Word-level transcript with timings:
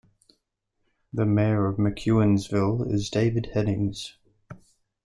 The 1.13 1.27
mayor 1.27 1.67
of 1.67 1.77
McEwensville 1.77 2.91
is 2.91 3.07
David 3.11 3.51
Heddings. 3.53 4.15